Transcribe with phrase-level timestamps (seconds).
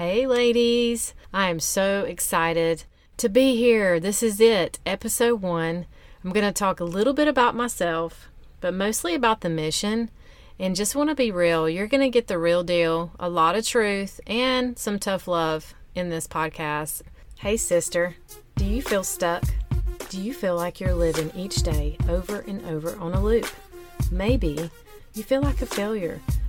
[0.00, 1.12] Hey, ladies.
[1.30, 2.84] I am so excited
[3.18, 4.00] to be here.
[4.00, 5.84] This is it, episode one.
[6.24, 8.30] I'm going to talk a little bit about myself,
[8.62, 10.08] but mostly about the mission.
[10.58, 11.68] And just want to be real.
[11.68, 15.74] You're going to get the real deal, a lot of truth, and some tough love
[15.94, 17.02] in this podcast.
[17.36, 18.16] Hey, sister,
[18.56, 19.44] do you feel stuck?
[20.08, 23.46] Do you feel like you're living each day over and over on a loop?
[24.10, 24.70] Maybe
[25.12, 26.22] you feel like a failure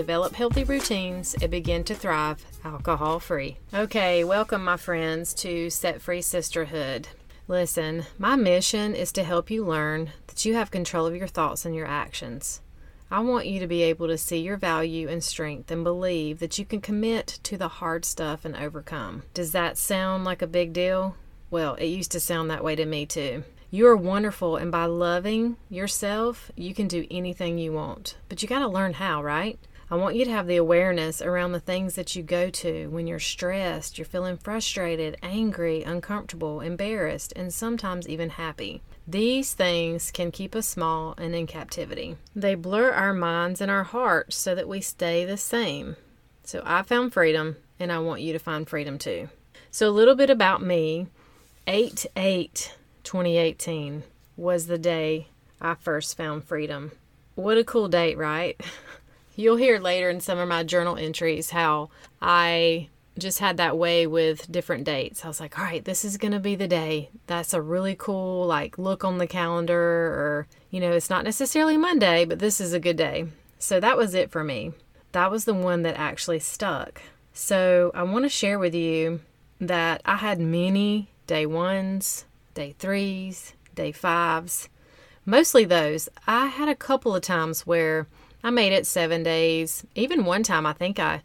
[0.00, 3.58] develop healthy routines, and begin to thrive alcohol free.
[3.74, 7.08] Okay, welcome, my friends, to Set Free Sisterhood.
[7.48, 11.66] Listen, my mission is to help you learn that you have control of your thoughts
[11.66, 12.62] and your actions.
[13.10, 16.58] I want you to be able to see your value and strength and believe that
[16.58, 19.24] you can commit to the hard stuff and overcome.
[19.34, 21.14] Does that sound like a big deal?
[21.50, 23.44] Well, it used to sound that way to me too.
[23.72, 28.16] You are wonderful, and by loving yourself, you can do anything you want.
[28.28, 29.60] But you got to learn how, right?
[29.92, 33.08] I want you to have the awareness around the things that you go to when
[33.08, 38.82] you're stressed, you're feeling frustrated, angry, uncomfortable, embarrassed, and sometimes even happy.
[39.08, 42.16] These things can keep us small and in captivity.
[42.36, 45.96] They blur our minds and our hearts so that we stay the same.
[46.44, 49.28] So I found freedom, and I want you to find freedom too.
[49.72, 51.08] So, a little bit about me
[51.66, 54.04] 8 8 2018
[54.36, 55.26] was the day
[55.60, 56.92] I first found freedom.
[57.34, 58.60] What a cool date, right?
[59.40, 61.88] You'll hear later in some of my journal entries how
[62.20, 65.24] I just had that way with different dates.
[65.24, 67.08] I was like, all right, this is going to be the day.
[67.26, 71.78] That's a really cool, like, look on the calendar, or, you know, it's not necessarily
[71.78, 73.28] Monday, but this is a good day.
[73.58, 74.72] So that was it for me.
[75.12, 77.00] That was the one that actually stuck.
[77.32, 79.20] So I want to share with you
[79.58, 84.68] that I had many day ones, day threes, day fives,
[85.24, 86.10] mostly those.
[86.26, 88.06] I had a couple of times where
[88.42, 89.84] I made it seven days.
[89.94, 91.22] Even one time, I think I, I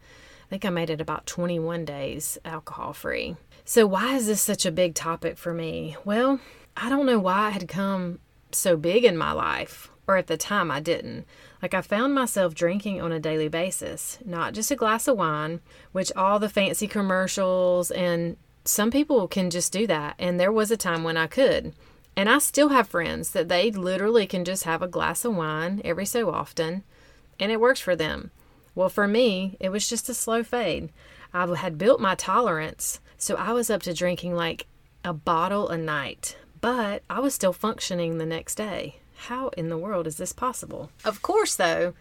[0.50, 3.38] think I made it about 21 days alcohol free.
[3.64, 5.96] So why is this such a big topic for me?
[6.04, 6.40] Well,
[6.78, 8.20] I don't know why it had come
[8.52, 11.26] so big in my life, or at the time I didn't.
[11.62, 15.62] Like I found myself drinking on a daily basis, not just a glass of wine,
[15.94, 20.16] which all the fancy commercials and some people can just do that.
[20.20, 21.74] And there was a time when I could.
[22.16, 25.82] And I still have friends that they literally can just have a glass of wine
[25.84, 26.84] every so often
[27.40, 28.32] and it works for them.
[28.76, 30.90] Well, for me, it was just a slow fade.
[31.34, 34.68] I had built my tolerance, so I was up to drinking like
[35.04, 38.98] a bottle a night, but I was still functioning the next day.
[39.16, 40.92] How in the world is this possible?
[41.04, 41.94] Of course, though,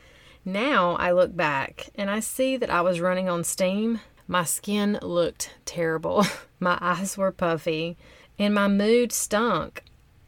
[0.44, 4.00] now I look back and I see that I was running on steam.
[4.27, 6.27] My skin looked terrible,
[6.61, 7.97] my eyes were puffy,
[8.39, 9.84] and my mood stunk.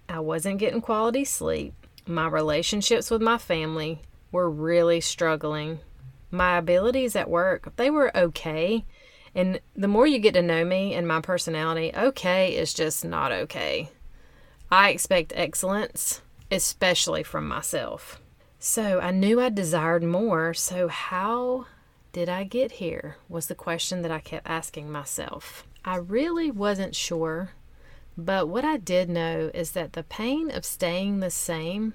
[0.08, 1.74] I wasn't getting quality sleep.
[2.06, 4.00] My relationships with my family
[4.36, 5.80] were really struggling.
[6.30, 8.84] My abilities at work, they were okay.
[9.34, 13.32] And the more you get to know me and my personality, okay is just not
[13.32, 13.90] okay.
[14.70, 16.20] I expect excellence,
[16.50, 18.20] especially from myself.
[18.58, 20.52] So I knew I desired more.
[20.54, 21.66] So, how
[22.12, 23.16] did I get here?
[23.28, 25.66] Was the question that I kept asking myself.
[25.84, 27.50] I really wasn't sure,
[28.16, 31.94] but what I did know is that the pain of staying the same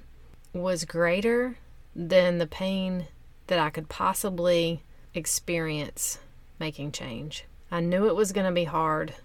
[0.53, 1.57] was greater
[1.95, 3.07] than the pain
[3.47, 4.83] that I could possibly
[5.13, 6.19] experience
[6.59, 7.45] making change.
[7.71, 9.15] I knew it was going to be hard,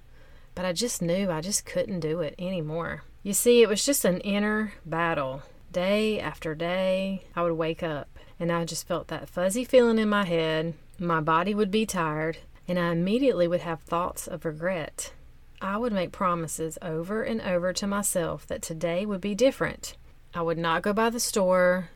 [0.55, 3.03] but I just knew I just couldn't do it anymore.
[3.23, 5.43] You see, it was just an inner battle.
[5.73, 8.09] Day after day, I would wake up
[8.39, 10.75] and I just felt that fuzzy feeling in my head.
[10.99, 12.39] My body would be tired,
[12.69, 15.13] and I immediately would have thoughts of regret.
[15.61, 19.97] I would make promises over and over to myself that today would be different.
[20.35, 21.91] I would not go by the store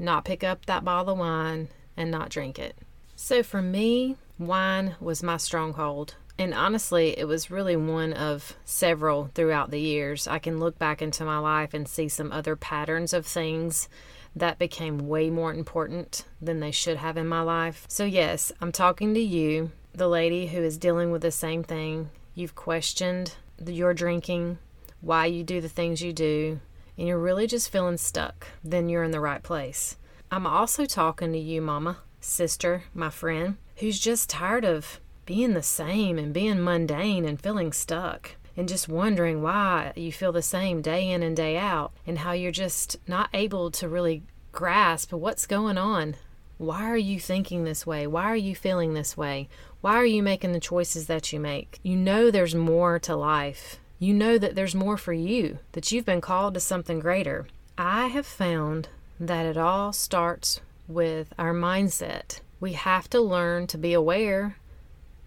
[0.00, 2.76] not pick up that bottle of wine, and not drink it.
[3.14, 9.30] So for me, wine was my stronghold, And honestly, it was really one of several
[9.34, 10.26] throughout the years.
[10.26, 13.90] I can look back into my life and see some other patterns of things
[14.34, 17.84] that became way more important than they should have in my life.
[17.88, 22.08] So, yes, I'm talking to you, the lady who is dealing with the same thing.
[22.34, 24.56] You've questioned your drinking,
[25.02, 26.60] why you do the things you do,
[27.00, 28.46] and you're really just feeling stuck.
[28.62, 29.96] Then you're in the right place.
[30.30, 35.62] I'm also talking to you, mama, sister, my friend, who's just tired of being the
[35.62, 40.82] same and being mundane and feeling stuck and just wondering why you feel the same
[40.82, 45.46] day in and day out and how you're just not able to really grasp what's
[45.46, 46.16] going on.
[46.58, 48.06] Why are you thinking this way?
[48.06, 49.48] Why are you feeling this way?
[49.80, 51.80] Why are you making the choices that you make?
[51.82, 53.80] You know there's more to life.
[54.02, 57.46] You know that there's more for you, that you've been called to something greater.
[57.76, 58.88] I have found
[59.20, 62.40] that it all starts with our mindset.
[62.60, 64.56] We have to learn to be aware,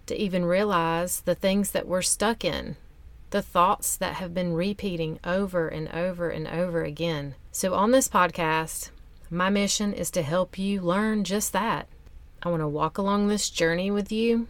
[0.07, 2.75] to even realize the things that we're stuck in,
[3.29, 7.35] the thoughts that have been repeating over and over and over again.
[7.51, 8.89] So, on this podcast,
[9.29, 11.87] my mission is to help you learn just that.
[12.41, 14.47] I want to walk along this journey with you.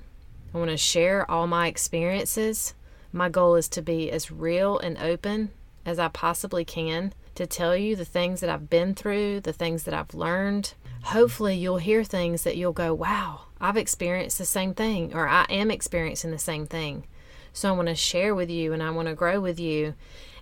[0.53, 2.73] I want to share all my experiences.
[3.15, 5.51] My goal is to be as real and open
[5.85, 9.83] as I possibly can to tell you the things that I've been through, the things
[9.83, 10.73] that I've learned.
[11.03, 15.45] Hopefully, you'll hear things that you'll go, wow, I've experienced the same thing, or I
[15.49, 17.05] am experiencing the same thing.
[17.53, 19.93] So I want to share with you and I want to grow with you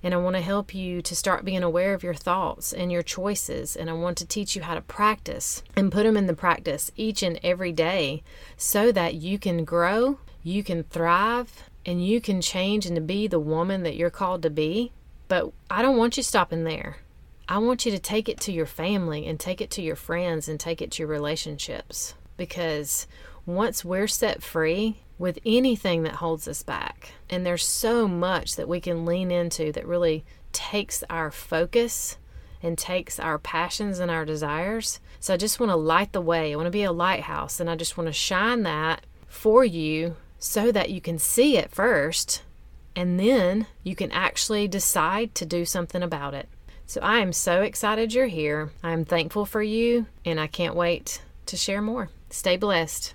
[0.01, 3.01] and I want to help you to start being aware of your thoughts and your
[3.01, 3.75] choices.
[3.75, 6.89] And I want to teach you how to practice and put them in the practice
[6.95, 8.23] each and every day
[8.55, 13.27] so that you can grow, you can thrive, and you can change and to be
[13.27, 14.91] the woman that you're called to be.
[15.27, 16.97] But I don't want you stopping there.
[17.47, 20.47] I want you to take it to your family and take it to your friends
[20.47, 22.13] and take it to your relationships.
[22.37, 23.07] Because
[23.45, 27.13] once we're set free with anything that holds us back.
[27.29, 32.17] And there's so much that we can lean into that really takes our focus
[32.63, 34.99] and takes our passions and our desires.
[35.19, 36.51] So I just want to light the way.
[36.51, 40.15] I want to be a lighthouse and I just want to shine that for you
[40.41, 42.41] so that you can see it first
[42.95, 46.49] and then you can actually decide to do something about it.
[46.87, 48.71] So I am so excited you're here.
[48.83, 52.09] I'm thankful for you and I can't wait to share more.
[52.31, 53.13] Stay blessed.